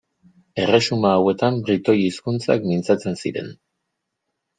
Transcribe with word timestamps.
Erresuma 0.61 1.11
hauetan 1.17 1.59
britoi 1.67 1.95
hizkuntzak 2.05 2.65
mintzatzen 2.71 3.19
ziren. 3.25 3.53